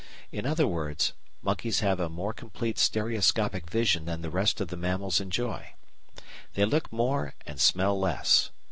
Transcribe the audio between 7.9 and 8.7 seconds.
less.